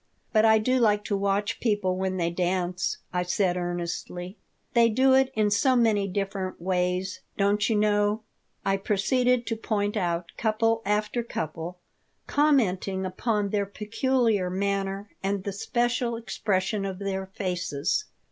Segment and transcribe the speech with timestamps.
[0.33, 4.35] But I do like to watch people when they dance," I said, earnestly.
[4.73, 8.23] "They do it in so many different ways, don't you know."
[8.65, 11.77] I proceeded to point out couple after couple,
[12.25, 18.05] commenting upon their peculiar manner and the special expression of their faces.